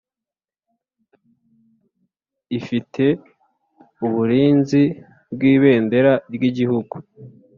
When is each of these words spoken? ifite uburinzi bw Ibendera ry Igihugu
ifite 2.59 3.03
uburinzi 4.05 4.83
bw 5.33 5.41
Ibendera 5.53 6.13
ry 6.33 6.43
Igihugu 6.49 6.95